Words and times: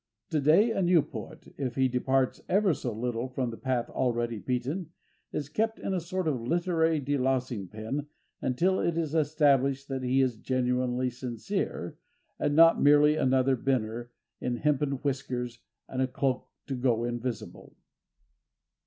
To 0.31 0.41
day 0.41 0.71
a 0.71 0.81
new 0.81 1.03
poet, 1.03 1.53
if 1.59 1.75
he 1.75 1.87
departs 1.87 2.41
ever 2.49 2.73
so 2.73 2.91
little 2.91 3.27
from 3.27 3.51
the 3.51 3.57
path 3.57 3.87
already 3.91 4.39
beaten, 4.39 4.89
is 5.31 5.47
kept 5.47 5.77
in 5.77 5.93
a 5.93 5.99
sort 5.99 6.27
of 6.27 6.41
literary 6.41 6.99
delousing 6.99 7.69
pen 7.69 8.07
until 8.41 8.79
it 8.79 8.97
is 8.97 9.13
established 9.13 9.87
that 9.89 10.01
he 10.01 10.19
is 10.19 10.37
genuinely 10.37 11.11
sincere, 11.11 11.99
and 12.39 12.55
not 12.55 12.81
merely 12.81 13.15
another 13.15 13.55
Bynner 13.55 14.09
in 14.39 14.55
hempen 14.55 14.93
whiskers 15.03 15.59
and 15.87 16.01
a 16.01 16.07
cloak 16.07 16.49
to 16.65 16.73
go 16.73 17.03
invisible. 17.03 17.75